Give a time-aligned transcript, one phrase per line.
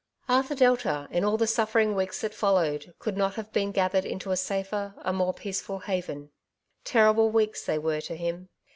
[0.27, 4.03] Arthur Delta, in all the suflTering weeks that fol lowed, could not have been gathered
[4.03, 6.31] into a safer, a more peaceful haven.
[6.83, 8.49] Terrible weeks they were to him.